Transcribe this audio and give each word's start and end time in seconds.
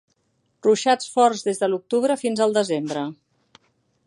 Ruixats 0.67 1.11
forts 1.17 1.45
des 1.49 1.61
de 1.65 1.71
l'octubre 1.71 2.19
fins 2.25 2.45
al 2.47 2.59
desembre. 2.59 3.09